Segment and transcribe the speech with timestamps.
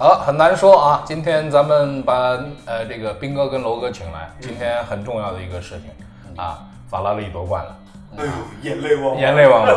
[0.00, 1.02] 好，很难说啊。
[1.04, 2.14] 今天咱们把
[2.64, 7.76] 呃这个斌哥跟楼哥请来，今天很重要的一个事情啊，法拉利夺冠了，
[8.16, 8.32] 哎呦，
[8.62, 9.76] 眼泪汪汪，眼泪汪汪。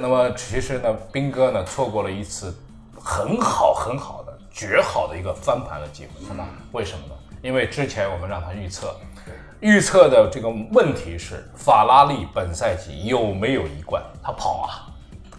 [0.00, 2.52] 那么其实呢，斌哥呢错过了一次
[3.00, 6.44] 很好很好的绝好的一个翻盘的机会，是吧？
[6.72, 7.14] 为什么呢？
[7.40, 8.96] 因为之前我们让他预测，
[9.60, 14.02] 预测的这个问题是法拉利本赛季有没有一冠？
[14.24, 14.90] 他跑啊，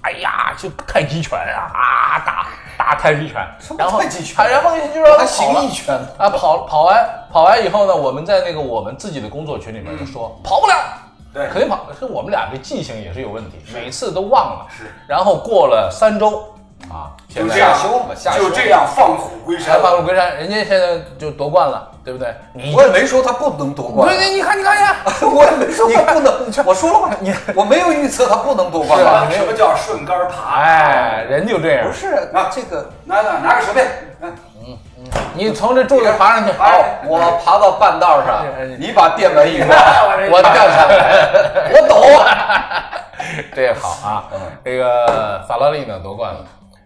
[0.03, 2.47] 哎呀，就太极拳啊啊打
[2.77, 3.45] 打太极拳，
[3.77, 10.75] 然后太极拳他然后就让他还跑了行一拳，啊，跑跑完跑完以后呢，我们在那个我们自己的工作群里面就说、跑不了，
[11.33, 11.87] 对肯定跑。
[11.97, 14.67] 是我们俩这记性也是有问题，每次都忘了。
[14.69, 16.53] 是，然后过了三周
[16.89, 17.77] 啊，就这样
[18.37, 22.35] 就这样放虎归山放虎归山，人家现在就夺冠了，对不对？
[22.53, 26.33] 你我也没说他不能夺冠，对，你看你看呀， 我也没说他不能，
[26.65, 28.99] 我说了吧，你 我没有预测他不能夺冠？
[29.31, 30.61] 什么叫顺杆爬？
[30.61, 31.93] 哎，人就这样不。
[31.93, 33.87] 是，那这个拿拿拿个手电，
[34.21, 34.77] 嗯嗯，
[35.33, 38.45] 你从这柱子爬上去，哎好，我爬到半道上
[38.79, 39.77] 你把电门一关，
[40.31, 41.29] 我掉下来。
[41.73, 41.95] 我抖。
[43.55, 44.23] 这好啊，
[44.63, 46.39] 这个法拉利呢夺冠了，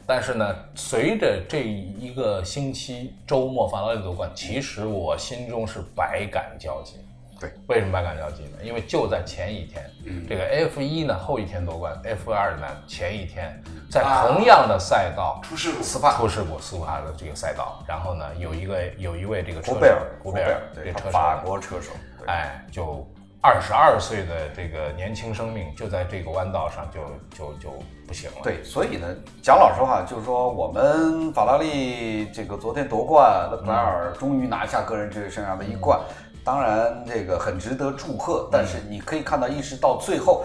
[0.07, 6.95] 但是呢，随着这一个星期周末法拉利夺冠，其实我心中是百感交集。
[7.39, 8.57] 对，为什么百感交集呢？
[8.63, 9.85] 因为就在前一天，
[10.27, 16.17] 这个 F 一呢后一天夺冠，F 二呢前一天，在同样的赛道出事故，斯帕。
[16.17, 22.27] 出事故，斯帕的这个赛道，然后呢有一个有一位这个车手胡贝尔，胡贝尔对，这车手法国车手，对。
[22.27, 23.07] 哎，就
[23.39, 26.99] 二十二岁的这个年轻生命，就在这个弯道上就
[27.37, 27.69] 就就
[28.07, 29.07] 不行了。，对，所以呢，
[29.41, 35.99] 讲老实话，就是说我们法拉利这个昨天夺冠，勒克莱尔终于拿下个人职业生涯的一冠，
[36.43, 38.49] 当然这个很值得祝贺。
[38.51, 40.43] 但是你可以看到，一直到最后，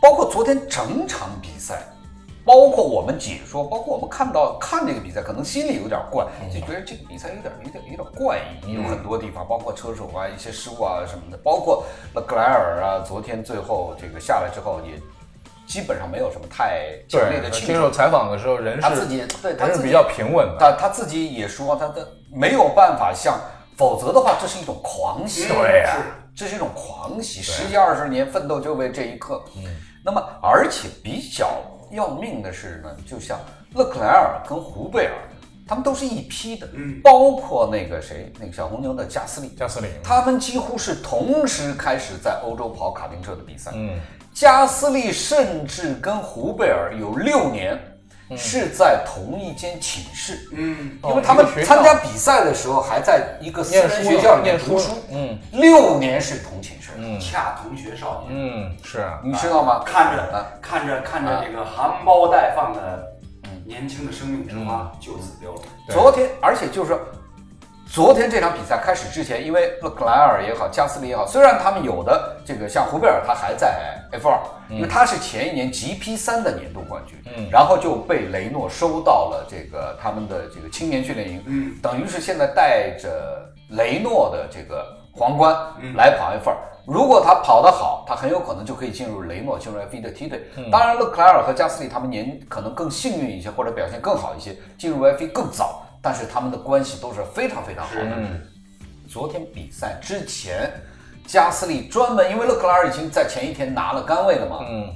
[0.00, 1.82] 包括昨天整场比赛。
[2.44, 15.00] 包括我们解说，包括我们看到看这个比赛，可能心里有点怪，就觉得这个比赛有点有点有点怪异，有很多地方，包括车手啊一些失误啊什么的，包括勒克莱尔啊，昨天最后这个下来之后也
[15.66, 17.90] 基本上没有什么太强烈的庆祝接受。
[17.90, 20.58] 采访的时候，人是他自己对他己是比较平稳的。
[20.58, 23.40] 他他自己也说，他的没有办法像，
[23.76, 25.48] 否则的话，这是一种狂喜。
[25.48, 25.96] 对呀
[26.36, 29.42] 这是一种狂喜，十几二十年奋斗就为这一刻。
[29.56, 29.64] 嗯，
[30.04, 31.48] 那么而且比较
[31.94, 33.38] 要命的是呢，就像
[33.74, 35.14] 勒克莱尔跟胡贝尔，
[35.66, 37.00] 他们都是一批的，嗯。
[37.02, 43.70] 包括那个谁，那个小红牛的加斯利，加斯利，他们几乎是同时开始在欧洲跑卡丁车的比赛。
[43.74, 43.98] 嗯，
[44.32, 47.78] 加斯利甚至跟胡贝尔有六年
[48.36, 55.38] 是在同一间寝室，嗯，因为他们参加比赛的时候还在一个私人学校里面读书，嗯。
[55.52, 56.90] 六年是同寝室。
[56.96, 57.18] 嗯。
[57.20, 59.82] 恰同学少年，嗯，是啊，你知道吗？
[59.84, 63.12] 看啊着看着看着这个含苞待放的
[63.66, 65.62] 年轻的生命之花就此凋零。
[65.86, 67.00] 对昨天，而且就是说，
[67.86, 77.48] 昨天这场比赛开始之前，因为勒克莱尔也好，加斯利也好，虽然他们有的这个像胡贝尔他还在 F 二、因为他是前一年 GP 三的年度冠军，嗯。
[77.50, 85.94] 然后就被雷诺收到了这个他们的这个青年训练营，嗯，等于是现在带着雷诺的这个皇冠嗯。
[85.94, 86.56] 来跑 F 二。
[86.86, 90.44] 如果他跑得好，他很有可能就可以进入雷诺，进入 F 一的梯队。
[90.70, 98.10] 当然，勒克莱尔和加斯利他们年可能更幸运一些，或者表现更好一些，进入 F 一更早，但是他们的关系都是非常非常好的。
[98.18, 98.40] 嗯
[99.06, 100.70] 昨天比赛之前，
[101.26, 104.94] 加斯利专门因为勒克莱尔已经在前一天拿了杆位了嘛，嗯。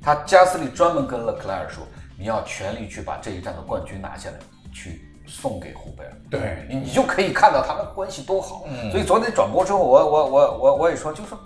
[0.00, 1.84] 他加斯利专门跟勒克莱尔说
[2.18, 4.36] ：“你要全力去把这一站的冠军拿下来，
[4.72, 6.66] 去送给胡贝尔。”对。
[6.68, 8.64] 你你就可以看到他们关系多好。
[8.90, 11.38] 所以昨天转播之后，我我我我我也说，就是说，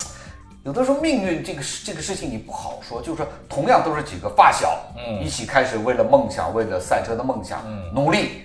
[0.65, 5.25] 有的时候命运这个事这个事情你不好说，就是说，同样都是几个发小，嗯。
[5.25, 7.61] 一起开始为了梦想，为了赛车的梦想、
[7.93, 8.43] 努力，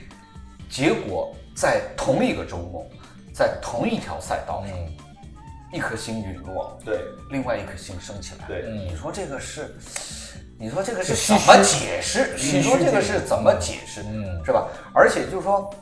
[0.72, 2.88] 结果在同一个周末，
[3.34, 4.98] 在同一条赛道上，嗯
[5.74, 7.00] 一颗星陨落，对，
[7.30, 8.46] 另外一颗星升起来。
[8.48, 9.74] 对嗯你说这个是，
[10.58, 12.36] 你说这个是怎么解释？
[12.36, 14.02] 你说这个是怎么解释？
[14.04, 14.68] 嗯是吧？
[14.94, 15.74] 而且就是说，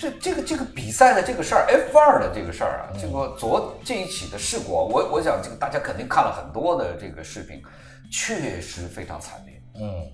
[0.00, 7.62] 这这个这个比赛的这个事儿，F 二的这个事儿啊，这个昨这一起的事故啊，我我想这个大家肯定看了很多的这个视频，
[8.10, 9.62] 确实非常惨烈。
[9.76, 10.06] 嗯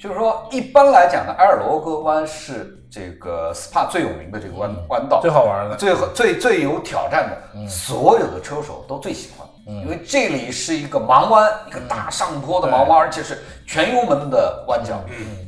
[0.00, 15.00] 就是说，一般来讲呢，埃尔罗戈湾是这个 SPA 最有名的这个弯、弯道，最好玩的，最最最有挑战的，所有的车手都最喜欢，因为这里是一个盲弯，一个大上坡的盲弯，而且是全油门的弯角，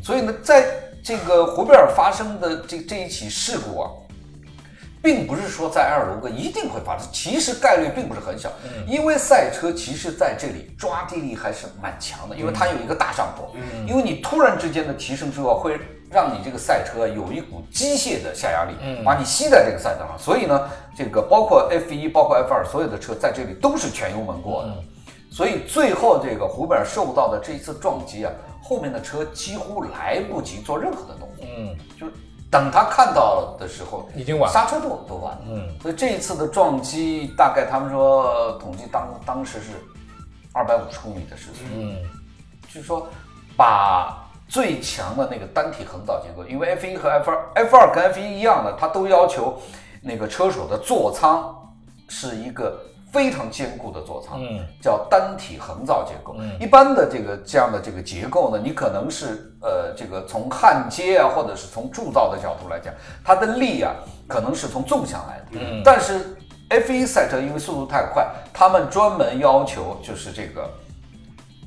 [0.02, 0.66] 所以呢，在
[1.02, 3.90] 这个胡贝尔发生的这这一起事故啊，
[5.02, 8.50] 并不是说在埃尔罗戈一定会发生，其实概率并不是很小，
[8.86, 13.50] 因为赛车其实在这里抓地力还是蛮强的，因为它有一个大上坡，
[13.86, 15.78] 因为你突然之间的提升之后会
[16.10, 18.74] 让你这个赛车有一股机械的下压力，
[19.04, 20.18] 把你吸在这个赛道上。
[20.18, 24.74] 所以呢，这个包括 F 一，包括 F 二，所有的车在这里都是全油门过的。
[25.30, 32.12] 所以最后这个胡贝尔受到的这一次撞击啊，后面的车几乎来不及做任何的动作，嗯，就是
[32.50, 34.52] 等他看到的时候，已经晚了。
[34.52, 35.42] 刹车都都晚了。
[35.48, 39.72] 嗯，所以这一次的撞击大概他们说统计当当时是
[40.52, 41.96] 二百五十公里的时速，嗯，
[42.66, 43.06] 就是说
[43.56, 49.56] 把最强的那个单体横造结构，因为 F 一和 F 二，F 二跟 F 一一样的，它都要求
[50.02, 51.54] 那个车手的座舱
[52.08, 52.76] 是一个
[53.12, 56.36] 非常坚固的座舱，嗯，叫单体横造结构。
[56.58, 62.92] 一般的这个这样的这个结构呢，你可能是呃这个从焊接啊，或者是从铸造的角度来讲，
[63.24, 63.94] 它的力啊
[64.28, 66.36] 可能是从纵向来的，嗯，但是
[66.68, 70.68] F1 赛车因为速度太快，他们专门要求就是这个。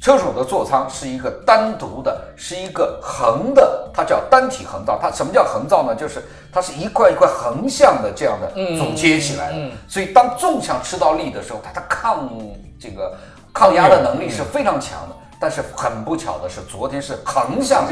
[0.03, 4.99] 车手的座舱是一个单独的，是一个横的，它叫单体横造。
[5.01, 5.95] 它什么叫横造呢？
[5.95, 6.21] 就是
[6.51, 9.71] 它是一块一块横向的这样的组接起来的。
[9.87, 12.29] 所以当纵向吃到力的时候，它的抗
[12.77, 13.17] 这个
[13.53, 15.15] 抗压的能力是非常强的。
[15.39, 17.87] 但是很不巧的是，昨天是横向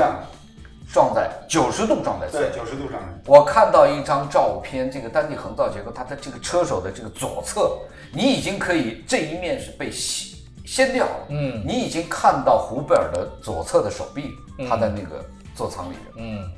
[0.91, 2.99] 撞在九十度撞在对九十度上。
[3.25, 7.77] 我看到一张照片，这个单体横造结构，它的这个车手的这个左侧，
[8.11, 10.30] 你已经可以这一面是被吸。
[10.71, 11.05] 掀掉。
[11.05, 14.31] 了，嗯，你已经看到胡贝尔的左侧的手臂，
[14.69, 15.21] 他在那个
[15.53, 16.49] 座舱里嗯，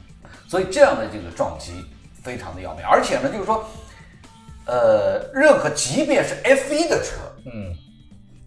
[0.48, 1.84] 所以这样的这个撞击
[2.22, 3.66] 非常的要命，而且呢，就是说，
[4.68, 7.16] 呃，任何即便是 F 一的车，
[7.52, 7.74] 嗯，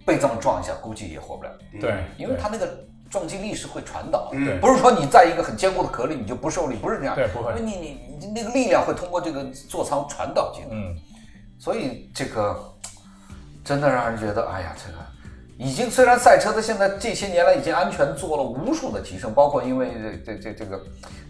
[0.06, 7.88] 被这么撞一下，估计也活不了，对，因为他那个撞击力是会传导，对，不是说你在一个很坚固的壳里你就不受力，不是这样，对，不会，因为你你
[8.20, 10.94] 你那个力量会通过这个座舱传导进来，嗯，
[11.58, 12.56] 所以这个
[13.64, 15.05] 真的让人觉得，哎呀，这个。
[15.58, 19.90] 已经虽然赛车的现在这些年来已经安全做了无数的提升，包括因为
[20.24, 20.80] 这这这这个，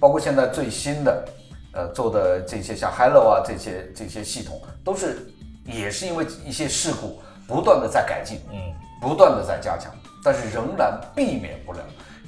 [0.00, 1.28] 包括现在最新的，
[1.73, 5.28] 呃做的这些像 Hello 啊这些这些系统，都是
[5.64, 8.58] 也是因为一些事故不断的在改进，嗯，
[9.00, 9.93] 不断的在加强，
[10.25, 11.79] 但是仍然避免不了。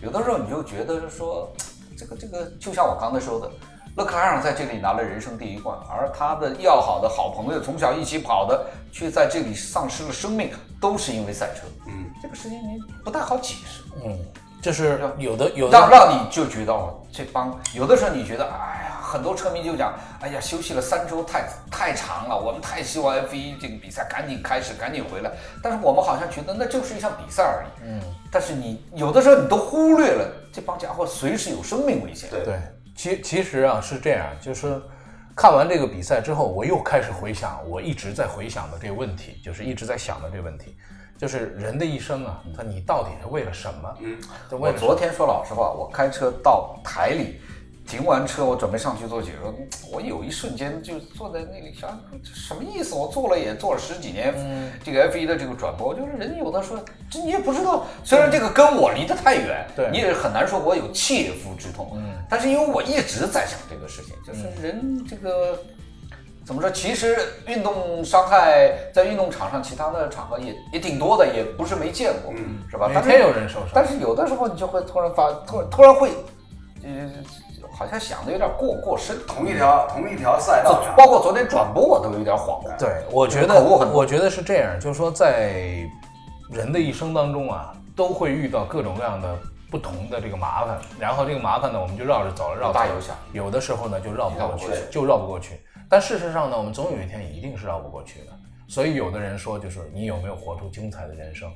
[0.01, 1.53] 有的时候你就觉得说，
[1.97, 3.51] 这个这个就像我刚才说的。
[3.99, 11.63] 勒克莱尔在这里拿了人生第一冠，而他的要好的好朋友，从小一起跑的，却在这里丧失了生命，都是因为赛车。
[11.89, 13.83] 嗯，这个事情你不太好解释。
[14.05, 14.17] 嗯，
[14.63, 25.33] 就是有的有的让让你就觉得哦，这帮有的时候你觉得，哎呀，很多车迷就讲，哎呀，休息了三周太太长了，我们太希望 F 一这个比赛赶紧开始，赶紧回来。
[25.61, 27.89] 但是我们好像觉得那就是一场比赛而已。
[27.89, 32.31] 嗯，但是你有的时候你都忽略了这帮家伙随时有生命危险。
[32.31, 32.55] 对对。
[32.99, 34.83] 其其实啊是这样，就是
[35.37, 40.77] 看完这个比赛之后，我又开始回想我一直在回想的这个问题，就是一直在想的这个问题，
[41.17, 43.97] 就是人的一生啊，他你到底是为了什么？
[44.01, 44.19] 嗯，
[44.51, 47.41] 我昨天说老实话，我开车到台里。
[47.89, 49.55] 停完车，我准备上去做解说。
[49.91, 52.95] 我有一瞬间就坐在那里想，这什么意思？
[52.95, 54.35] 我做了也做了十几年，
[54.85, 56.79] 这个 F 一的这个转播，就是人有的说，
[57.11, 57.87] 这你也不知道。
[58.05, 61.93] 虽然这个跟我离得太远，对你也很难说我有切肤之痛。
[61.95, 65.59] 嗯，但是因为我一直在想这个事情，就是人这个
[66.45, 66.71] 怎么说？
[66.71, 72.35] 其实运动伤害在运动场上其他的场合也也挺多的，也不是没见过，
[72.71, 72.87] 是吧？
[72.89, 73.71] 每天有人受伤。
[73.73, 76.11] 但是有的时候你就会突然发，突突然会，
[76.85, 77.11] 呃。
[77.79, 82.77] 好像想的有点过过深，同一条同一条赛道，包括昨天转播我都有点恍然。
[82.77, 85.89] 对，我觉得我觉得是这样，就是说在
[86.51, 89.33] 人的一生当中啊，都会遇到各种各样的
[89.71, 95.61] 不同的这个麻烦，然后这个麻烦呢，我们就绕着走，绕大有小，有的时候呢就绕不过去，就绕不过去。
[95.89, 98.33] 但事实上呢，我们总有一天一定是绕不过去的。
[98.67, 101.49] 所以有的人说，就是你有没有活出精彩的人生？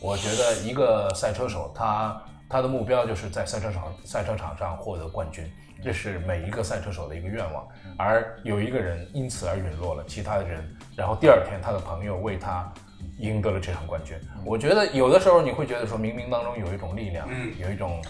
[0.00, 2.18] 我觉得一个赛车手，他
[2.48, 5.44] 他的目标就是在赛车场赛车场上获得冠军。
[5.84, 7.66] 这是每一个赛车手的一个愿望，
[7.96, 10.64] 而有一个人因此而陨落了，其他的人，
[10.96, 12.72] 然后第二天他的朋友为他
[13.18, 14.16] 赢得了这场冠军。
[14.44, 18.02] 我觉得有的时候你会觉得说，冥冥当中有一种力量，嗯，有一种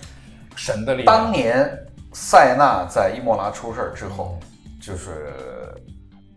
[0.56, 1.06] 神的力量。
[1.06, 1.68] 当年
[2.12, 4.38] 塞纳在伊莫拉出事儿之后，
[4.80, 5.34] 就是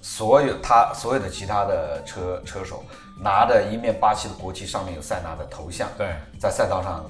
[0.01, 2.83] 所有他所有的其他的车车手
[3.21, 7.09] 拿着一面巴西的国旗，上面有塞纳的头像，对，在赛道上。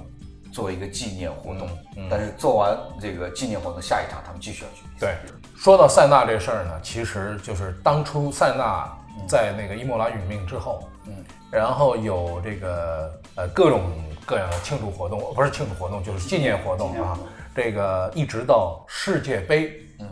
[0.60, 1.70] 做一个纪念活动，
[2.10, 4.84] 但是做完这个纪念活动，下一场他们继续要去。
[5.00, 5.16] 对，
[5.56, 8.94] 说到塞纳这事儿呢，其实就是当初塞纳
[9.26, 11.14] 在那个伊莫拉殒命之后，嗯，
[11.50, 13.90] 然后有这个呃各种
[14.26, 17.18] 各样的庆祝活动，不是庆祝活动，就是纪念活动啊。
[17.56, 20.08] 这个一直到世界杯，嗯，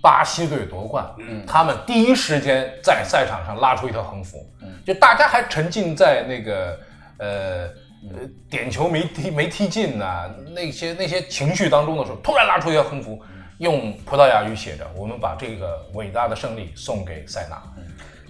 [0.00, 6.78] 巴西队夺冠，嗯，他们第一时间在赛场上拉出一条横幅，嗯，就大家还沉浸在那个
[7.18, 7.68] 呃。
[8.08, 13.20] 呃，点球没踢没踢进呐，那些那些情绪当中的时候，突然拉出一条横幅，
[13.58, 17.62] 用葡萄牙语写着：“我们把这个伟大的胜利送给塞纳。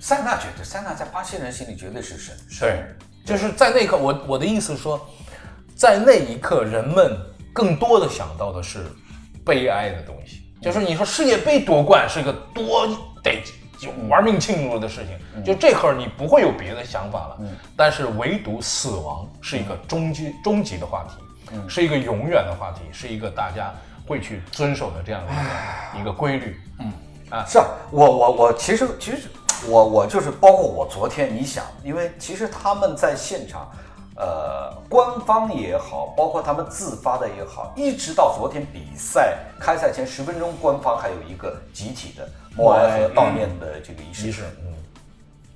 [0.01, 2.83] 塞纳绝对，塞纳在巴西人心里绝对是神。”对，
[3.25, 5.09] 就是在那一刻，我我的意思是说，
[5.77, 7.17] 在那一刻，人们
[7.53, 8.85] 更多的想到的是
[9.45, 10.43] 悲哀的东西。
[10.61, 12.87] 就是你说世界杯夺冠是个多
[13.23, 13.41] 得
[13.81, 17.39] 就玩命庆祝的事情，就这会儿你不会有别的想法了。
[17.75, 23.73] 但是唯独死亡是一个终极终极的话题，是一个永远的话题，是一个大家
[24.07, 25.37] 会去遵守的这样的一
[25.97, 26.61] 个一个规律。
[26.79, 26.93] 嗯。
[27.31, 27.45] 啊。
[27.47, 29.29] 是啊，我我我其实其实
[29.67, 33.71] 我我就是包括我昨天，你想，因为其实他们在现场，
[34.17, 44.29] 呃，官方也好，包括他们自发的也好，一直到昨天比赛开赛前十分钟，官方还有一个集体的默哀和悼念的这个仪式。
[44.29, 44.75] 仪式，嗯，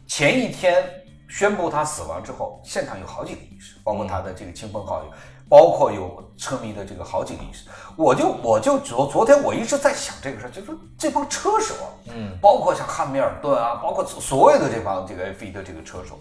[0.07, 0.85] 前一天
[1.29, 5.11] 宣布他死亡之后，现场有好几个仪式，包括他的这个亲朋好友，
[5.49, 7.65] 包括有车迷的这个好几个仪式。
[7.97, 16.19] 我就我就昨昨天我一直在想这个事儿，就是说这帮车手啊，嗯，包括像汉密尔顿啊，包括所有的这帮这个 F1 的这个车手，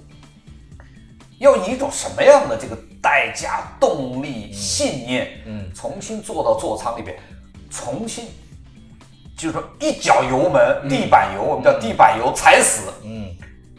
[1.40, 7.18] 要以一种什么样的这个代价、动力、信念，嗯，重新坐到座舱里边，
[7.70, 8.26] 重新。
[9.38, 13.28] 就是说，一脚油门，地板油，我们叫地板油踩死，嗯，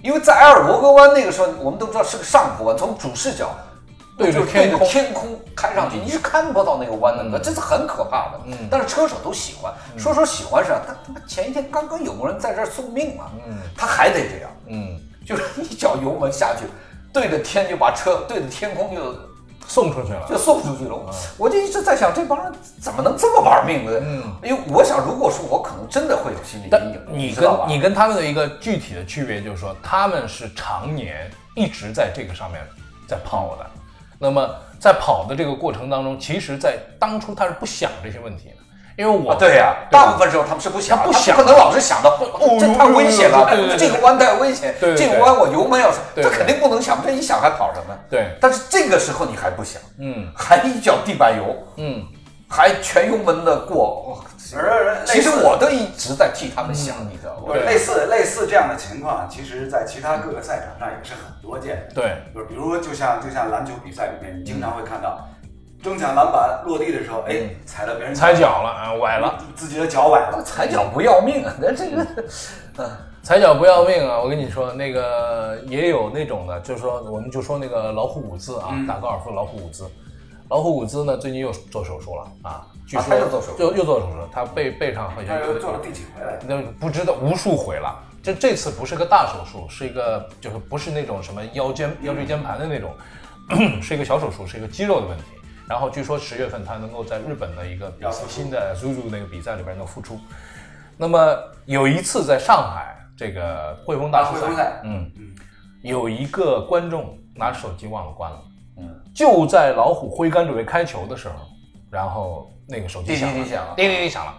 [0.02, 3.48] 因为在埃尔伯格湾那个时候，我们都知道是个上坡弯，从主视角
[4.18, 8.40] 对着就是天空天空开上去，你是看不到那个弯的，这是很可怕的。
[8.46, 16.66] 嗯，但是车手都喜欢，说说喜欢是啊，他他妈前一天刚刚有个人在这儿送命嘛，嗯，他还得这样，嗯，就是一脚油门下去，
[17.12, 19.12] 对着天就把车对着天空就
[19.66, 20.26] 送出去了。
[20.28, 20.98] 就送出去了。
[21.36, 23.92] 我就一直在想，这帮人怎么能这么玩命呢？
[24.02, 32.60] 嗯，因为我想，如果说我可能真的会有心理但阴影，你跟你跟他们的一个具体的区别就是说，他们是常年一直在这个上面
[33.06, 33.66] 在跑的。
[34.16, 38.56] 那么在跑的这个过程当中，其实，在当初他是不想这些问题的，
[38.96, 43.44] 因为我、啊，对呀、大部分时候他们是不想，他不想可能老是想到，哦这太危险了。
[43.50, 43.76] 对对，对。
[43.76, 44.96] 这个弯太危险，对对。
[44.96, 46.30] 对这个弯我油门要是，对对。
[46.30, 47.94] 这肯定不能想，这一想还跑什么？
[48.08, 50.28] 对，但是这个时候你还不想，嗯。
[50.36, 52.04] 还一脚地板油，嗯，
[52.48, 54.22] 还全油门的过，
[55.04, 57.54] 其实我都一直在替他们想，你知道吗？
[57.66, 61.94] 类似类似这样的情况，其实在其他各个赛场上也是很多见的。
[61.94, 65.26] 对，就是比如说，就像就像篮球比赛里面，你经常会看到
[65.84, 70.42] 争抢篮板落地的时候，哎，踩到别人踩脚了啊，崴了，自己的脚崴了。
[70.42, 71.52] 踩脚不要命啊！
[71.60, 72.06] 那这个，
[72.78, 72.90] 嗯
[73.22, 74.18] 踩脚不要命啊！
[74.18, 79.86] 我跟你说，那个也有那种的，就是说，我们就说那个老虎伍兹啊，打高尔夫老虎伍兹，
[80.48, 86.32] 老虎伍兹呢最近又做手术了啊，据说他又做手术又又做手术，他背背上好像又做了第几回了？
[86.46, 87.94] 那不知道无数回了。
[88.22, 92.90] 这这次不是个大手术，是一个就是不是那种什么腰间腰椎间盘的那种，
[93.82, 95.24] 是一个小手术，是一个肌肉的问题。
[95.68, 100.18] 然后据说十月份他能够在日本的一个比赛新的 Zuzu 那个比赛里边能复出。
[100.96, 104.80] 那么有一次在上海这个汇丰大师赛。
[104.84, 105.10] 嗯，
[105.82, 108.38] 有一个观众拿手机忘了关了，
[108.78, 111.34] 嗯，就在老虎挥杆准备开球的时候，
[111.90, 113.74] 然后那个手机响了，滴响了。
[113.76, 114.34] 叮叮叮响了，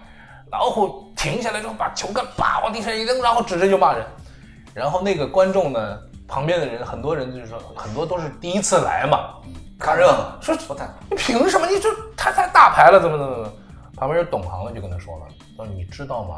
[0.52, 4.06] 老虎停下来之后把球杆叭往地上一扔，然后指着就骂人，
[4.74, 9.36] 然后那个观众呢，旁边的人很多人就是说很多都是第一次来嘛，
[9.80, 11.68] 看热闹，说不太你凭什么？
[11.68, 13.54] 你就他太大牌了，怎么怎么怎么？
[13.98, 16.38] 旁边有懂行的就跟他说了，说你知道吗？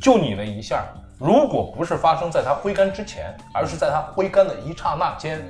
[0.00, 0.84] 就你那一下，
[1.18, 5.40] 如果不是发生在他挥杆之前，而是在他挥杆的一刹那间，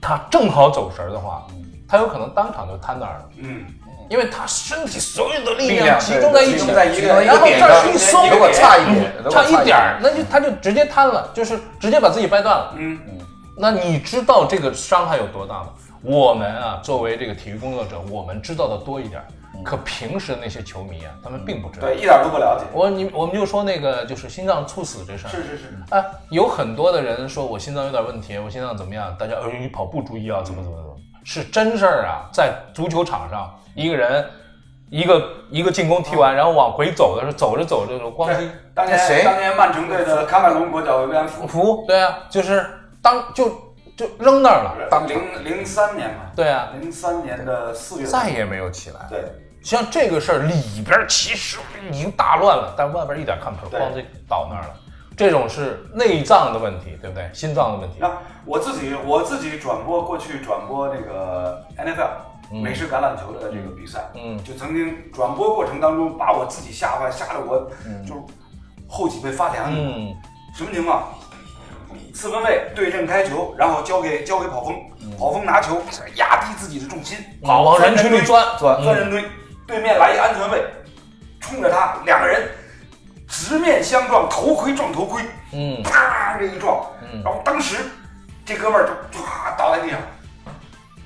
[0.00, 1.46] 他正好走神儿的话，
[1.88, 3.64] 他有可能当场就瘫那儿了，嗯，
[4.08, 12.74] 因为他身体所有的力力量量集中在一起，在一个然后这儿一松，如果差一点，差一点儿，那就他就直接瘫了，就是直接把自己掰断了。
[12.76, 12.98] 嗯
[13.60, 15.70] 那你知道这个伤害有多大吗？
[16.02, 19.26] 我们啊，作为这个体育工作者，我们知道的多一点儿，
[19.64, 21.88] 可平时那些球迷啊，他们并不知道。
[21.88, 22.64] 对，一点都不了解。
[22.72, 29.14] 我你我们就说那个就是心脏猝死这事儿，是是是，啊，有很多的人说我心脏有点问题，我心脏怎么样？
[29.18, 32.30] 大家哎，你跑步注意啊，怎么怎么怎么，是真事儿啊！
[32.32, 34.24] 在足球场上，一个人
[34.90, 42.64] 一个一个进攻踢完，然后往回走的时候，走着走着，咣叽，当年谁当年曼城队的卡麦隆国脚维安福，服，对啊，就是
[43.02, 43.50] 当就
[43.98, 49.00] 就扔那儿了，当场零零三年嘛，对啊，零三年的四月，再也没有起来。
[49.10, 49.24] 对，
[49.60, 51.58] 像这个事儿里边儿其实
[51.90, 54.74] 已经大乱了，但外边一点看不出，来咣就倒那儿了。
[55.16, 57.28] 这种是内脏的问题，对不对？
[57.34, 57.96] 心脏的问题。
[57.98, 58.08] 那
[58.44, 67.68] 我自己我自己转播过去转播那个 NFL 美式橄榄球的这个比赛，嗯就曾经转播过程当中把我自己吓坏，吓得我
[68.06, 68.20] 就是
[68.88, 69.74] 后脊背发凉。
[69.74, 70.14] 嗯
[70.54, 71.08] 什么情况？
[72.14, 74.74] 四分卫对阵开球，然后交给交给跑锋，
[75.18, 75.80] 跑锋拿球
[76.16, 78.84] 压低自己的重心，跑往人群里钻钻嗯。
[78.84, 79.24] 钻人堆，
[79.66, 80.64] 对面来一安全卫，
[81.40, 82.48] 冲着他，两个人
[83.28, 85.82] 直面相撞，头盔撞头盔，嗯。
[85.82, 86.84] 啪这一撞，
[87.24, 87.76] 然后当时
[88.44, 89.98] 这哥们儿就唰倒在地上，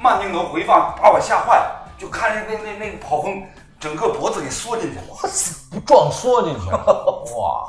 [0.00, 3.42] 慢镜头回放把我吓坏了，就看着那那那个跑锋
[3.80, 5.30] 整个脖子给缩进去了。
[5.70, 7.66] 不撞缩进去了， 哇，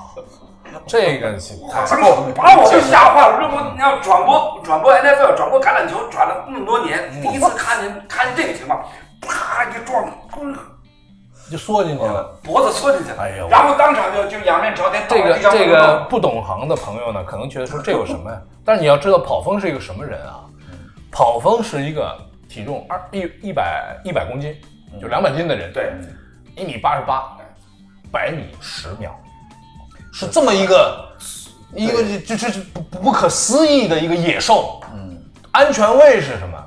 [0.86, 1.96] 这个是太当时
[2.36, 3.38] 把我都吓坏了。
[3.40, 8.84] 这我你要转播转播 NFL 转播橄榄球转了那么多年，第一次看见看见这个情况，
[9.22, 10.06] 啪一撞，
[11.52, 12.40] 就缩进去了。
[12.44, 18.42] 脖子缩进去了，哎呦然后当场就就仰面朝天倒这个在地上这个不能动不懂行的朋友呢，可能觉得说这有什么呀？
[18.66, 20.46] 但是你要知道，跑风是一个什么人啊？
[21.12, 22.18] 跑风是一个
[22.50, 24.56] 体重二一一百一百公斤，
[25.00, 25.94] 就两百斤的人，对，
[26.56, 27.38] 一米八十八，
[28.12, 29.16] 百米十秒，
[30.14, 31.10] 是这么一个
[31.74, 34.80] 一个这这这不不不可思议的一个野兽。
[34.94, 35.18] 嗯，
[35.52, 36.64] 安全位是什么？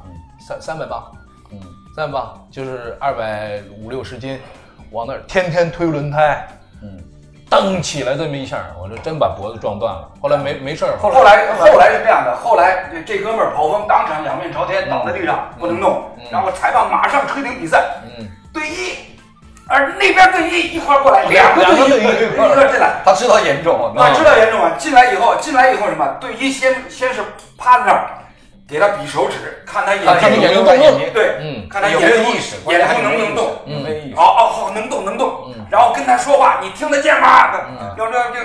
[0.46, 1.04] 三三百八，
[1.52, 1.60] 嗯，
[1.94, 4.38] 三百八就是二百五六十斤，
[4.90, 6.46] 往那儿天天推轮胎，
[6.82, 6.98] 嗯，
[7.48, 10.10] 蹬起来这么一下，我这真把脖子撞断了。
[10.20, 19.15] 后来没没事儿，后后来后来是这样的，后来这这哥们儿跑风当场仰面朝天倒在地上不能动，然后裁判马上吹停比赛，嗯，对一，
[19.68, 23.02] 而那边队医一块过来，两个队医一，对一一个进来。
[23.04, 24.72] 他知道严重，啊，知道严重啊！
[24.78, 26.06] 进来以后，进来以后什么？
[26.20, 27.20] 队医先先是
[27.58, 28.08] 趴在那儿，
[28.68, 33.46] 给他比手指，看他眼睛眼睛动不动对，嗯看他有眼睛没有意识，眼睛能不能动？
[33.66, 34.22] 有没有意识哦？
[34.22, 35.54] 哦好，能动能动。
[35.70, 37.50] 然后跟他说话，你听得见吗？
[37.96, 38.40] 要这这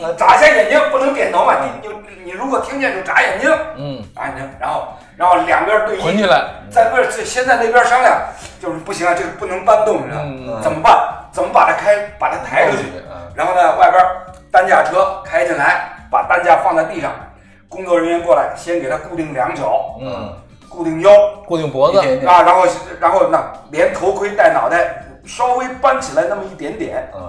[0.00, 1.54] 这眨一下眼睛，不能点头嘛。
[1.62, 1.94] 你你
[2.24, 4.50] 你如果听见就眨眼睛，嗯，眨眼睛。
[4.60, 8.18] 然后然后两边对医捆起来，在不是先在那边商量，
[8.60, 10.60] 就是不行啊，这个不能搬动，你知道嗯？
[10.62, 10.94] 怎么办？
[11.32, 12.84] 怎么把它开，把它抬出去？
[13.08, 14.00] 嗯然后呢，外边
[14.52, 17.10] 担架车开进来，把担架放在地上，
[17.74, 20.32] 工作人员过来，先给他固定两脚，嗯，
[20.68, 21.10] 固定腰。
[21.44, 21.98] 固定脖子。
[22.24, 22.64] 啊，然后
[23.00, 27.28] 然后呢，连头盔带脑袋稍微搬起来那么一点点，嗯，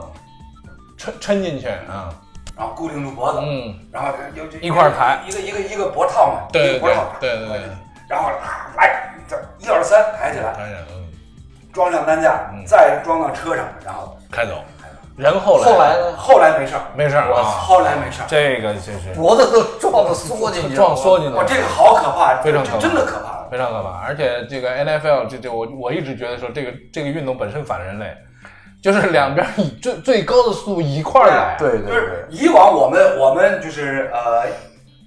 [1.00, 2.14] 抻抻进去啊，
[2.56, 5.20] 然后固定住脖子，嗯，然后就就一块儿抬。
[5.28, 7.70] 一个一个一个脖套嘛，对脖套，对对对对，
[8.08, 11.10] 然后啊来这一二三抬起来，抬起来，嗯，
[11.74, 12.64] 装上担架，嗯。
[12.68, 14.64] 再装到车上，然后开走。
[15.18, 16.18] 人后来后来呢？
[16.18, 18.26] 后来没事儿，没事儿啊，后来没事儿。
[18.28, 22.78] 这个就是脖子都撞的缩进去了，撞缩进去了，哇，这个好可怕，非常可怕。
[22.78, 23.48] 真的可怕。
[23.50, 24.02] 非常可怕。
[24.06, 28.14] 而且这个 NFL 这这我我一直觉得说这个这个运动本身反人类，
[28.84, 31.90] 就是两边以最最高的速度一块儿来，对对对。
[31.90, 34.48] 就是，以往我们我们就是呃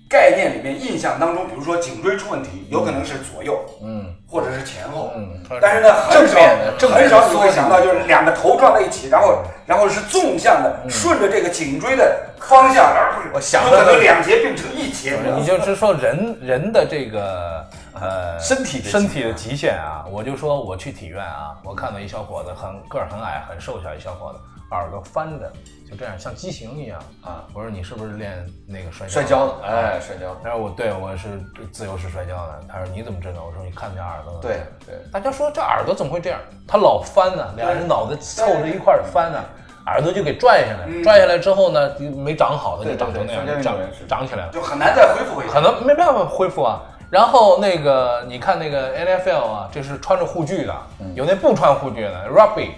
[0.09, 3.59] 概念里面印象当中，比如说颈椎出问题，有可能是左右。
[3.83, 15.19] 嗯或者是前后，嗯，但是呢很正少面的正面很少你会想到就是两个头撞在一起，然后然后是纵向的，嗯顺着这个颈椎的方向，而不是我想有可能两节并成一节。
[15.35, 17.65] 你就是说人人的这个
[17.95, 24.39] 呃身体的极限身体的极限啊，我就说我去体院啊，我看到一小伙子很个儿很矮很瘦小一小伙子，
[24.71, 25.51] 耳朵翻着，
[25.89, 27.45] 就这样像畸形一样啊。
[27.55, 31.41] 我说你是不是练那个摔跤摔跤的，哎，摔跤的，他说我对我是
[31.73, 32.61] 自由式摔跤的。
[32.69, 33.45] 他说你怎么知道？
[33.45, 34.41] 我说你看见耳朵了。
[34.41, 36.39] 对对，大家说这耳朵怎么会这样？
[36.67, 39.43] 他老翻呢，俩人脑袋凑着一块儿翻呢，
[39.87, 43.77] 耳朵就给拽下来，拽下来之后呢，没长好，的就长成那样，对长
[44.07, 45.51] 长起来了，就很难再恢复回去。
[45.51, 46.81] 可能没办法恢复啊。
[47.11, 50.75] 然后那个你看那个 NFL 啊，这是穿着护具的，
[51.15, 52.73] 有那不穿护具的 Rugby，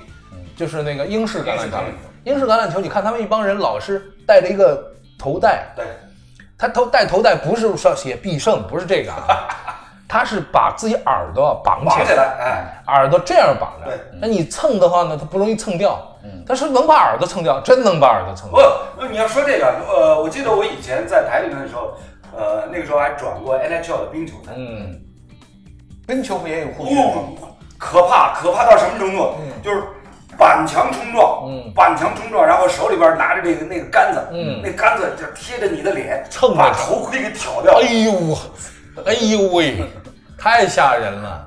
[0.60, 1.78] 就是那个英式橄榄球。
[2.24, 5.86] 英式橄榄球，你看他们一帮人老是戴着一个头带，对，
[6.58, 9.48] 他头戴头带不是说写必胜，不是这个啊，
[10.06, 13.98] 他是把自己耳朵绑起来，起来，哎，耳朵这样绑着。
[14.20, 15.98] 那你蹭的话呢，它不容易蹭掉。
[16.46, 18.60] 他是能把耳朵蹭掉，真能把耳朵蹭掉
[18.94, 21.94] 不掉。，你要说这个，呃，我记得我以前在台里面的时候，
[22.36, 25.00] 呃，那个时候还转过 NHL 的冰球赛，嗯，
[26.06, 27.02] 冰球不也有护具吗？
[27.14, 29.32] 哦，可怕，可怕到什么程度？
[29.62, 29.82] 就是
[30.40, 31.70] 板墙冲撞，嗯。
[31.74, 34.62] 板墙冲撞，然后手里边拿着这个那个杆子，嗯。
[34.64, 37.78] 那杆子就贴着你的脸，蹭把头盔给挑掉。
[37.78, 38.38] 哎，呦，
[39.04, 39.84] 哎呦喂，
[40.38, 41.46] 太吓人了。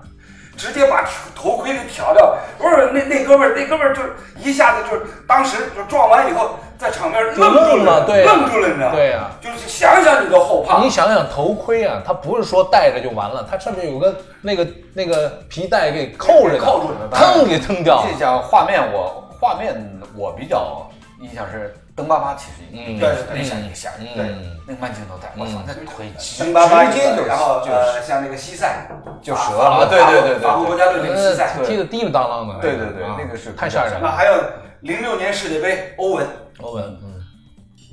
[0.57, 2.35] 直接把头盔给挑掉。
[2.57, 8.95] 不是那那哥们儿，那哥们儿就是一下子就是当时就撞完以后，在场边愣住愣了对啊愣住了，你知道吗？
[8.95, 10.79] 对呀就是想想你都后怕。
[10.79, 18.05] 你想想头盔啊，它不是说戴着就完了，它上面有个那个那个皮带给扣着的，扣住了腾给腾掉。
[18.09, 19.75] 这讲画面我画面
[20.15, 20.87] 我比较
[21.21, 24.25] 印象是登巴巴，其实也对那下一个吓人，嗯对，
[24.67, 26.43] 那个慢镜头带，我操，那腿直
[26.91, 28.87] 接就然后就呃，像那个西塞
[29.21, 32.59] 就折了，对对对对法国国家队那个西塞，踢得滴里当啷的。
[32.59, 33.99] 对对对啊那个是太吓人了。
[34.01, 34.33] 那还有
[34.81, 36.27] 零六年世界杯欧文，
[36.61, 37.13] 欧文，嗯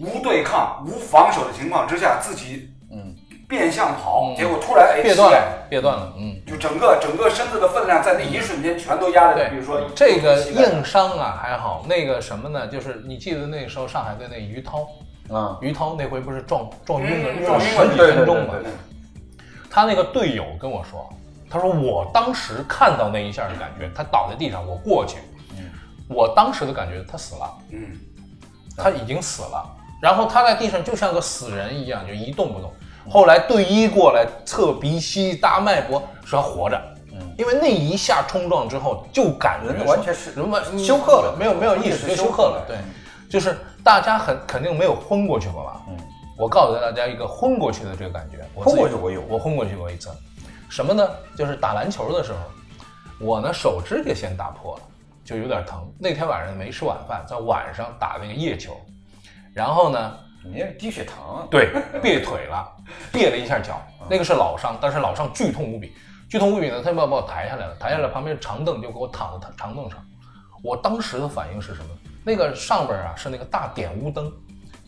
[0.00, 2.79] 无对抗、无防守的情况之下，自己嗯
[3.50, 4.36] 变相跑，嗯。
[4.36, 6.40] 结果突然哎别断了，别断了，嗯。
[6.46, 9.50] 就整个整个身子的分量在那一瞬间全都压在，对。
[9.50, 12.68] 比如说这个硬伤啊还好，那个什么呢？
[12.68, 14.88] 就是你记得那个时候上海队那于涛，
[15.36, 18.54] 啊，于涛那回不是撞撞晕了，撞晕了十几分钟嘛。
[19.68, 21.08] 他那个队友跟我说，
[21.48, 25.18] 他说我当时看到那一下的感觉，他倒在地上，我过去，
[26.08, 27.96] 我当时的感觉他死了，嗯，
[28.76, 29.64] 他已经死了，
[30.02, 32.72] 然后他在地上就像个死人一样，就一动不动。
[33.08, 36.80] 后来队医过来测鼻息、搭脉搏，说他活着。
[37.36, 42.64] 因为那一下冲撞之后，就感觉完全是人完休克了没有没有意识，就休克了。
[42.68, 42.76] 对，
[43.30, 45.80] 就是大家很肯定没有昏过去过吧？
[45.88, 45.96] 嗯，
[46.36, 48.38] 我告诉大家一个昏过去的这个感觉。
[48.54, 50.10] 昏过去我有我昏过去过一次。
[50.68, 51.08] 什么呢？
[51.34, 52.38] 就是打篮球的时候，
[53.18, 54.82] 我呢手指甲先打破了，
[55.24, 55.90] 就有点疼。
[55.98, 58.76] 那天晚上没吃晚饭，在晚上打那个夜球，
[59.54, 61.70] 然后呢，你那是低血糖，对，
[62.02, 62.66] 别腿了，
[63.12, 65.92] 别了一下脚，那个是老伤，但是老伤剧痛无比，
[66.28, 69.98] 剧痛无比呢，他把把我抬下来了，抬下来旁边长凳就给我躺在长凳上，
[70.62, 71.90] 我当时的反应是什么？
[72.24, 74.32] 那个上边啊是那个大点雾灯，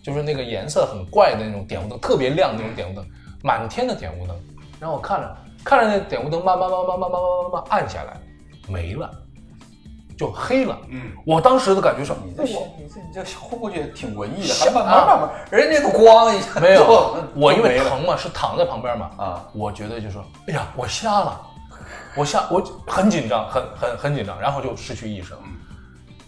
[0.03, 3.07] 就是那个颜色很怪的那种点雾灯，特别亮的那种点雾灯，
[3.43, 4.37] 满天的点雾灯，
[4.81, 8.21] 然后我看着看着那点雾灯慢慢慢慢慢慢慢慢慢暗下来，
[8.69, 9.11] 没了，
[10.23, 12.53] 就黑了，嗯，我当时的感觉是，你这你
[12.89, 21.41] 这你这昏过去挺文艺的，是还慢慢慢慢，人家那个光一下没有，我因为疼嘛，是躺在旁边嘛，啊，我觉得就说，哎呀，我瞎了，
[22.15, 25.41] 我瞎，我很紧张，很很很紧张，然后就失去意识了，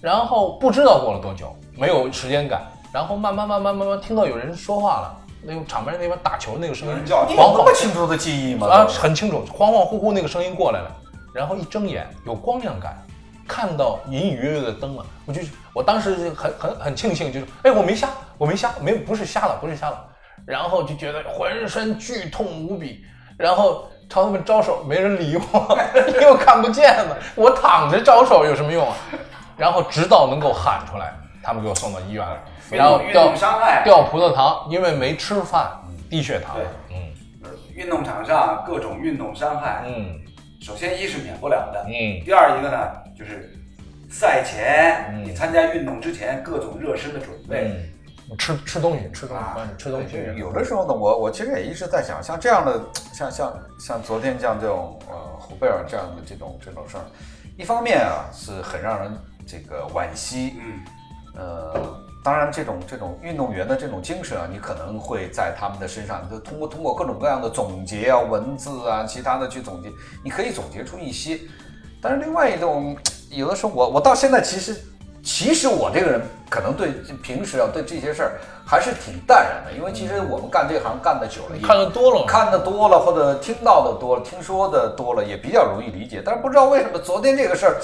[0.01, 8.67] 然后不知道过了多久，没有时间感，然后慢慢慢慢慢慢听到有人说话了，那个场边那边打球那个声音你有那么清楚的记忆吗？
[8.67, 10.91] 啊，很清楚，恍恍惚惚那个声音过来了，
[11.33, 13.04] 然后一睁眼有光亮感，
[13.47, 15.41] 看到隐隐约约的灯了，我就
[15.73, 20.05] 我当时就很很很庆幸，就是哎我没瞎，我没瞎，没不是瞎了，不是瞎了，
[20.47, 23.05] 然后就觉得浑身剧痛无比，
[23.39, 25.79] 然后朝他们招手，没人理我，
[26.09, 28.97] 因为我看不见了，我躺着招手有什么用啊？
[29.57, 32.39] 然后直到能够喊出来，他们给我送到医院了，
[32.71, 35.71] 然后运掉动伤害，掉葡萄糖，因为没吃饭，
[36.11, 36.65] 低血糖，对。
[36.91, 37.05] 嗯
[37.75, 40.17] 运动场上各种运动伤害，嗯
[40.65, 42.25] 首先一是免不了的，嗯。
[42.25, 43.53] 第二一个呢就是
[44.09, 47.71] 赛前嗯你参加运动之前各种热身的准备，
[48.31, 50.17] 嗯，吃吃东西，吃东西啊，吃东西。
[50.39, 57.05] 有的时候呢，我我其实也一直在想，像这样的，像像像昨天像这种呃胡贝尔这样的这种这种事儿，
[57.59, 59.13] 一方面啊是很让人
[59.47, 60.81] 这个惋惜，嗯，
[61.37, 69.91] 呃，当然这种这种运动员的这种精神啊，你可能会在他们的身上，就通过通过各种各样的总结啊、文字啊、其他的去总结，
[70.25, 71.39] 你可以总结出一些。
[72.01, 72.97] 但是另外一种，
[73.29, 74.75] 有的时候我我到现在其实
[75.23, 86.23] 其实我这个人可能对平时啊对这些事儿还是挺淡然的，因为其实我们干这行干的久了，也看的多了，看的多了，或者听到的多了，听说的多了，也比较容易理解。
[86.25, 87.77] 但是不知道为什么昨天这个事儿，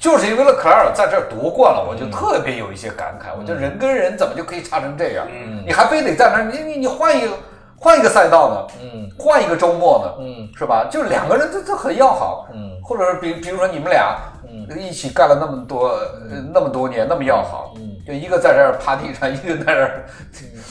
[0.00, 3.36] 就是因为勒克莱尔在这儿夺冠了，我就特别有一些感慨。
[3.38, 5.26] 我觉得人跟人怎么就可以差成这样？
[5.30, 7.36] 嗯你还非得在那儿，你你你换一个
[7.76, 8.80] 换一个赛道呢？
[8.82, 10.24] 嗯换一个周末呢？
[10.24, 10.88] 嗯是吧？
[10.90, 14.16] 就两个人这这很要好，嗯或者是比比如说你们俩，
[14.48, 20.04] 嗯一起干了那么多、呃那么多年，那么要好，嗯就一个在这儿趴地上，一个在这儿，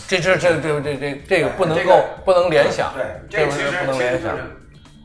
[0.08, 4.38] 这这这这这这这个不能够这个不能联想，对，这个其实不能联想其实就。
[4.38, 4.56] 是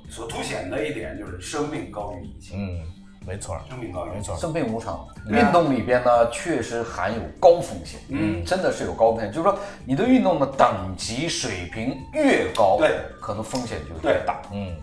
[0.09, 2.79] 所凸显的一点就是生命高于一切，嗯，
[3.27, 4.17] 没错，生命高于一切。
[4.19, 4.37] 没错。
[4.37, 5.07] 生命无常。
[5.29, 9.33] 运动里边呢，确实含有高风险，嗯真的是有高风险。
[9.33, 14.43] 就是说，你的运动的等级水平越高，对，可能风险就越大。
[14.53, 14.77] 嗯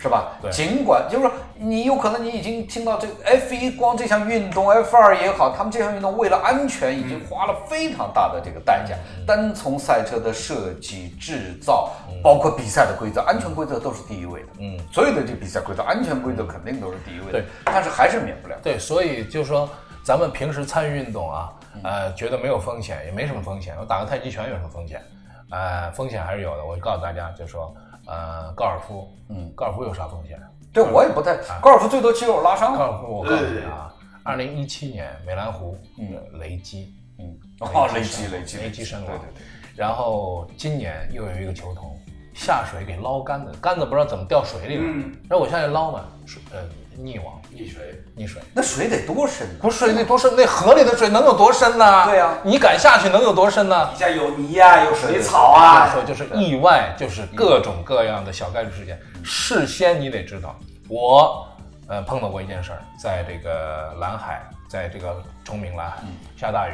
[0.00, 0.38] 是吧？
[0.52, 11.90] 尽管就是说，你有可能你已经听到这个 F 一光这项运动，F 二也好，他们这项运动为了安全已经花了非常大的这个代价，嗯单从赛车的设计、制造，
[12.22, 14.48] 包括比赛的规则、安全规则都是第一位的。
[14.60, 17.32] 嗯，所有的这比赛规则、安全规则肯定都是第一位的。
[17.32, 18.56] 对，但是还是免不了。
[18.62, 19.68] 对，所以就是说
[20.04, 23.74] 咱们平时参与运动啊，嗯呃，觉得没有风险，也没什么风险。
[23.80, 25.02] 我打个太极拳有什么风险？
[25.50, 26.64] 呃，风险还是有的。
[26.64, 27.74] 我告诉大家，就说
[28.08, 30.40] 呃，高尔夫，嗯，高尔夫有啥风险？
[30.72, 32.76] 对我也不太，高尔夫最多肌肉拉伤。
[32.76, 39.06] 高尔夫，我告诉你啊，二零一七年美兰湖，嗯呃，雷击，嗯，哦，雷击，雷击，雷击身亡。
[39.06, 39.46] 对对对。
[39.76, 41.96] 然后今年又有一个球童
[42.34, 46.60] 下水给捞杆子，杆子不知道怎么掉水里了，嗯然后我下去捞嘛，水呃
[46.98, 48.42] 溺亡溺水，溺水。
[48.52, 49.54] 那水得多深呢？
[49.62, 50.34] 不是水得多深？
[50.36, 52.06] 那河里的水能有多深呢？
[52.06, 53.88] 对呀你敢下去能有多深呢？
[53.92, 60.56] 底下有泥呀、有水草所以啊，说就是意外，就是各种各样的小概率事件，事先你得知道。
[60.88, 61.46] 我
[61.88, 65.98] 呃碰到过一件事儿，在这个蓝海，在这个崇明蓝海
[66.36, 66.72] 下大雨，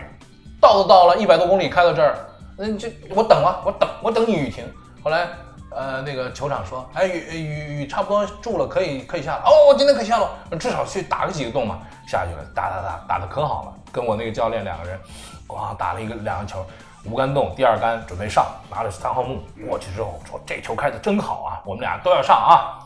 [0.61, 2.17] 到都到了一百多公里开到这儿，
[2.59, 4.65] 嗯，就我等啊，我等我等雨停。
[5.03, 5.29] 后来
[5.75, 9.43] 呃，那个球场说，哎，雨雨雨差不多住了，可以可以下了。
[9.45, 11.81] 哦，我今天可以下了，至少去打个几个洞嘛。
[12.07, 15.01] 下去了，打打打打的可好了，跟我那个教练两个人，
[15.49, 16.65] 哇打了一个两个球，
[17.05, 22.79] 无杆洞，第二杆准备上，拿着三号木过去之后说这球开的真好啊，我们俩都要上啊。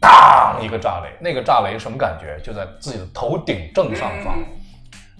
[0.00, 2.38] 当一个炸雷，那个炸雷什么感觉？
[2.42, 4.34] 就在自己的头顶正上方，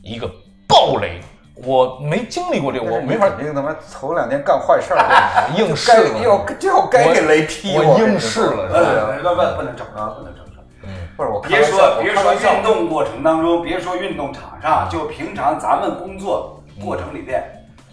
[0.02, 0.28] 一个
[0.66, 1.20] 爆雷。
[1.64, 4.98] 我没经历过这个，我没法肯定他妈头两天干坏事儿，
[5.56, 6.18] 应试了。
[6.22, 10.64] 要就要该给雷劈，我应试了，不不不能整啊，不能整整。
[10.82, 17.44] 嗯，不是我别说别说运动过程当中，别说运动场上，就平常咱们工作过程里边。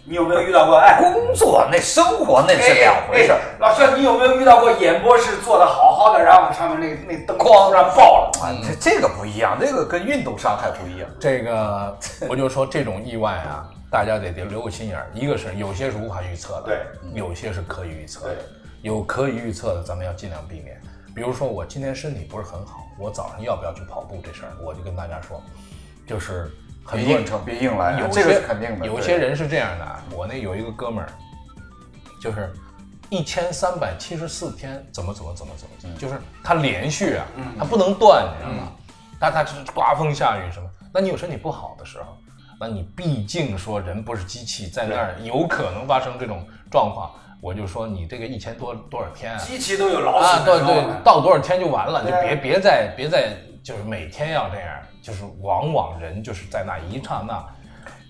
[0.08, 0.76] 你有没有遇到过？
[0.76, 3.34] 哎，工作那生活那是两回事。
[3.60, 8.40] 老师，你有没有遇到过演播室做的好好的，然后上面那那灯哐突然爆了？
[8.40, 11.10] 啊这这个不一样，这个跟运动伤害不一样。
[11.20, 11.94] 这个
[12.26, 15.10] 我就说这种意外啊， 大家得得留个心眼儿。
[15.12, 16.78] 一个是有些是无法预测的，对，
[17.12, 18.36] 有些是可以预测的。
[18.80, 20.80] 有可以预测的，咱们要尽量避免。
[21.14, 25.42] 比如说我今天身体不是很好，我早上要不要去跑步这事儿，我就跟大家说，
[26.06, 26.50] 就是。
[26.92, 27.98] 别硬撑，别硬来。
[28.00, 29.86] 有些肯定的，有些人是这样的。
[30.16, 31.08] 我那有一个哥们儿，
[32.22, 32.52] 就是
[33.10, 37.26] 一千三百七十四天，怎么怎么怎么怎么，就是他连续啊，
[37.58, 38.72] 他不能断，你知道吗？
[39.20, 40.68] 但他是刮风下雨什么。
[40.92, 42.16] 那你有身体不好的时候，
[42.60, 47.10] 那你毕竟说人不是机器，在那儿有可能发生这种状况。
[47.40, 49.38] 我就说你这个一千多多少天啊？
[49.38, 54.68] 机器都有老啊，对对，到多少天就完了，就别别再别再就是每天要这样。
[55.00, 57.42] 就是往往人就是在那一刹那，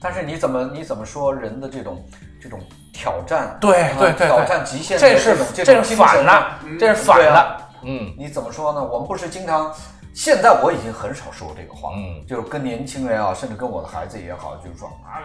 [0.01, 2.05] 但是你怎么你怎么说人的这种
[2.43, 2.59] 这种
[2.93, 3.57] 挑战？
[3.61, 6.47] 对对对，挑战极限，这是这是反的，
[6.81, 7.57] 这是反的。
[7.83, 8.83] 嗯，你怎么说呢？
[8.83, 9.73] 我们不是经常，
[10.13, 15.23] 现在我已经很少说这个话，嗯，就是跟年轻人啊，甚至跟我的孩子也好，就是说啊，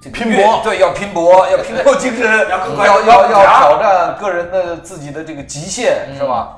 [0.00, 6.56] 拼搏，对，要拼搏，要拼搏精神，要要要要挑战个人的自己的这个极限，是吧？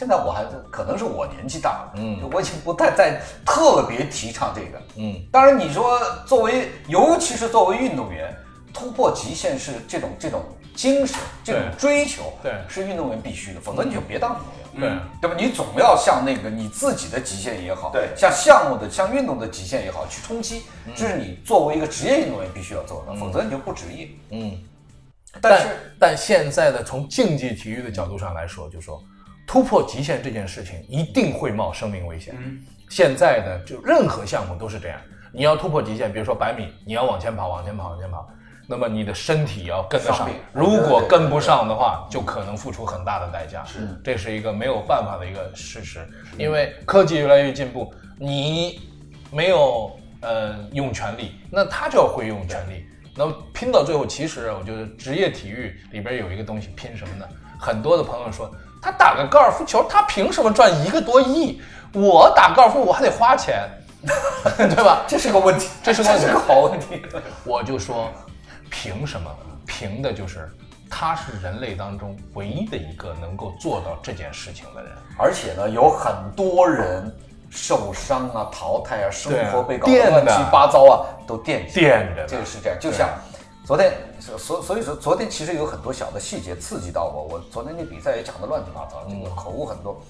[0.00, 8.34] 现在我还可能是我年纪大了，嗯，我已经不太再特别提倡这个，嗯，当然你说作为，尤其是作为运动员，
[8.72, 10.42] 突破极限是这种这种
[10.74, 14.40] 精神，这种追求，对，是运动员必须的，否则你就别当
[14.72, 15.36] 运动员，对，对吧？
[15.38, 20.62] 你总要向那个你自己的极限也好，对，像项目的、向运动的极限也好去冲击，
[20.96, 24.58] 这是你作为一个职业运动员必须要做的，否则你就不职业，嗯。
[25.42, 28.98] 但是，但现在的从竞技体育的角度上来说，就说。
[29.50, 32.32] 突破极限这件事情一定会冒生命危险。
[32.38, 34.96] 嗯，现在的就任何项目都是这样。
[35.32, 38.28] 你要突破极限，比如说百米，你要往前跑，往前跑，往前跑，
[38.68, 40.30] 那么你的身体要跟得上。
[40.52, 43.64] 如果跟不上的话，就可能付出很大的代价。
[43.64, 46.08] 是，这是一个没有办法的一个事实。
[46.38, 48.80] 因为科技越来越进步，你
[49.32, 52.86] 没有呃用全力，那他就要会用全力。
[53.16, 57.26] 那么拼到最后，其实我觉得职业体育里边有一个东西，拼什么呢？
[57.58, 58.48] 很多的朋友说。
[58.82, 61.60] 他打个高尔夫球，他凭什么赚一个多亿？
[61.92, 63.68] 我打高尔夫我还得花钱，
[64.56, 65.02] 对吧？
[65.06, 67.02] 这是个问题，这是个好问题。
[67.44, 68.10] 我就说，
[68.70, 69.30] 凭什么？
[69.66, 70.50] 凭的就是
[70.88, 74.90] 他是人类当中唯一的一个能够做到这件事情的人。
[75.16, 77.14] 而且呢，有很多人
[77.50, 82.24] 受伤啊、淘汰啊、生活被搞得乱七八糟啊，都垫垫着。
[82.26, 83.08] 这个是这样，就像。
[83.70, 87.22] 昨天，所所以说，昨天其实有很多小的细节刺激到我。
[87.30, 90.02] 我昨天那比赛也讲的乱七八糟，这个口误很多。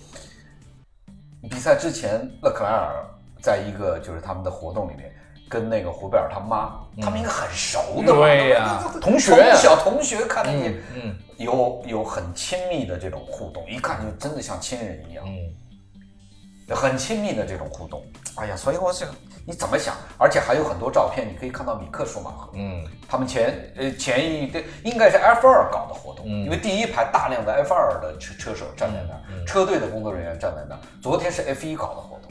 [1.43, 3.05] 比赛之前，勒克莱尔
[3.39, 5.15] 在一个就是他们的活动里面，
[5.47, 18.03] 跟那个胡贝尔他妈，他们应该很熟的嘛，对呀， 同学，小同学看见你，嗯，有有很亲密的这种互动，一看就真的像亲人一样，嗯，很亲密的这种互动。
[18.37, 19.07] 哎呀，所以我想。
[19.51, 19.97] 你怎么想？
[20.17, 30.81] 而且还有很多照片，你可以看到米克舒马赫，嗯，他们前呃前一对应该是 F 二搞的活动，因为第一排大量的 F 二的车车手站在那儿，车队的工作人员站在那儿。
[31.03, 32.31] 昨天是 F 一搞的活动，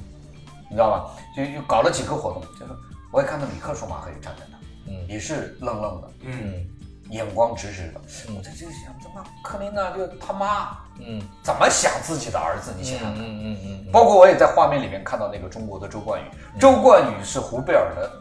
[0.70, 1.12] 你知道吧？
[1.36, 2.72] 就就搞了几个活动，就是
[3.12, 6.66] 我也看到米克舒马赫也站在那儿，嗯，也是愣愣的，嗯，
[7.10, 8.02] 眼光直直的。
[8.36, 12.72] 我在这想，怎么克林娜就他妈，嗯，怎么想自己的儿子？
[12.78, 13.13] 你想想。
[13.13, 13.91] 看，嗯嗯嗯。
[13.91, 18.12] 包括我也在画面里面看到那个中国的周冠宇，周冠宇是胡贝尔的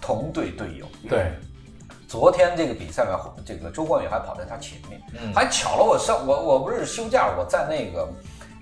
[0.00, 0.86] 同队队友。
[1.08, 1.32] 对，
[2.06, 5.00] 昨天这个比赛呢，这个周冠宇还跑在他前面，
[5.34, 8.08] 还巧了，我上我我不是休假，我在那个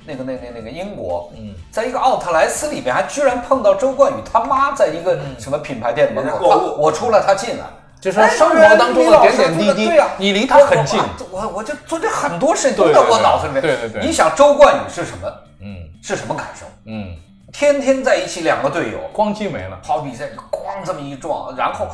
[0.07, 7.65] 那个那那那个英国，嗯，在一个奥特莱斯里面，还居然碰到周冠宇他妈在一个什么品牌店门口，我出来他进来，
[8.03, 13.63] 就是生活当中的点点滴滴，你离他很近，我我就做这很多事都在我脑子里面。
[13.63, 15.33] 对对对，你想周冠宇是什么？
[15.61, 15.89] 嗯。
[16.05, 16.67] 是什么感受？
[16.87, 17.15] 嗯，
[17.53, 21.87] 天天在一起，两个队友咣叽没了，跑比赛咣这么一撞，然后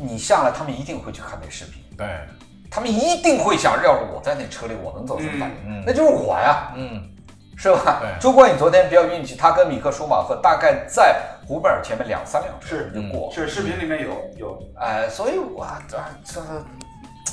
[0.00, 1.80] 你下来，他们一定会去看那视频。
[1.96, 2.04] 对，
[2.68, 5.46] 他们一定会想，要是我在那车里，我能做什么？
[5.86, 7.00] 那就是我呀，嗯，
[7.56, 8.20] 是吧对？
[8.20, 16.40] 周冠宇昨天比较运气，他跟米克舒马赫大概在胡贝尔前面两三辆车是就过，是视频里面有有，哎，所以我这这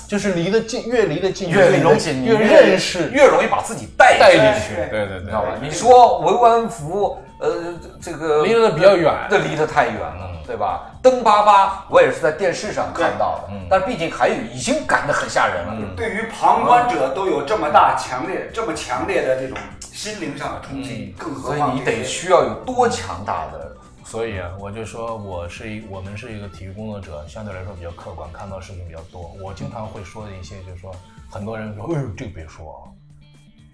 [0.08, 4.90] 就是离得近，越离得近，越容易越认识，越容易把自己带带进进去。
[4.92, 5.58] 对对你知道吧？
[5.60, 10.92] 你说维吾安福，呃，这个离得比较远这离得太远了，对吧？
[11.02, 15.74] 登巴巴，我也是在电视上看到的，但毕竟还有已经赶得很吓人了。
[15.96, 23.73] 对于旁观者都有这么大强烈、这么强烈的这种心灵上的冲击，更何所以你况这些得需要有多强大的，
[24.06, 29.32] 所以啊，我就说我是一，我们是一个体育工作者，相对来说比较客观，看到事情比较多。
[29.42, 30.94] 我经常会说的一些，就是说，
[31.32, 32.78] 很多人说，哎呦，这个别说啊。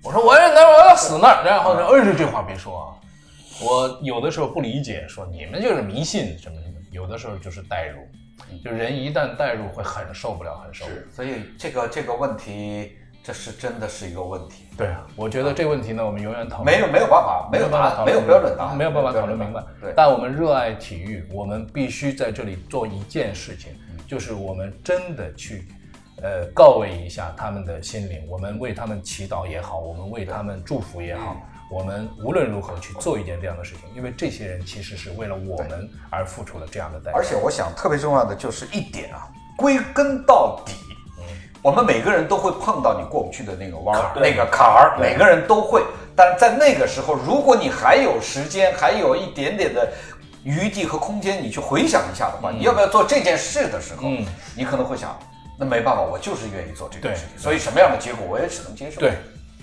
[0.01, 2.85] 我说我也那我要死那儿，然后说，哎呦，这话别说啊。
[3.61, 8.07] 我有的时候不理解，说你们就是迷信什么什么，有的时候就是代入，
[8.63, 11.01] 就人一旦代入会很受不了，很受不了。
[11.11, 19.63] 所以这个这个问题，这是真的是一个问题，对啊，我觉得这个问题呢，我们永远讨论没有没有办法，没有答案，没有标准答案，没有办法讨论明白。
[19.81, 23.73] 对，但我们热爱体育，我们必须在这里做一件事情，
[24.07, 25.67] 就是我们真的去，
[26.23, 31.35] 呃，告慰一下他们的心灵，我们为他们祈祷也好，我们为他们祝福也好，
[31.69, 37.17] 我们无论如何去做一件这样的事情，因为这些人其实是为了我们而付出了这样的代价。
[37.17, 40.73] 而且我想特别重要的就是一点啊，归根到底，
[41.61, 45.83] 我们每个人都会碰到你过不去的那个弯儿、那个坎儿，每个人都会。
[46.15, 49.87] 但是在那个时候，如果你还有时间，还有一点点的
[50.43, 54.25] 余地和空间，你去回想一下的话，你要不要做这件事的时候，嗯。
[54.55, 55.17] 你可能会想，
[55.57, 58.99] 那没办法，我就是愿意做这件事情，所以什么样的结果我也只能接受。
[58.99, 59.13] 对，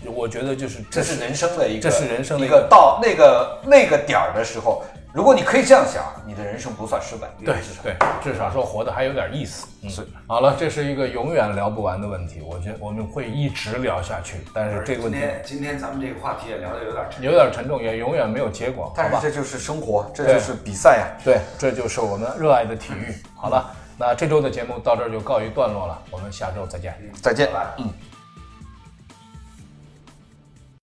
[0.04, 4.82] 我觉得就是这是人生的一个，这是人生的一个到那个那个点儿的时候，
[5.16, 7.26] 如果你可以这样想，你的人生不算失败。
[7.42, 9.66] 对至少对，至少说活得还有点意思。
[9.82, 18.92] 嗯，是好了，这是一个永远聊不完的问题，我觉得我们会一直聊下去，但是这个问题今天今天咱们这个话题也聊得有点沉，有点沉重，也永远没有结果？
[18.94, 23.14] 但是这就是生活，这就是比赛呀、对，这就是我们热爱的体育。
[23.34, 26.94] 好了，那这周的节目到这儿就告一段落了，我们下周再见。
[27.22, 27.48] 再见
[27.78, 27.90] 嗯。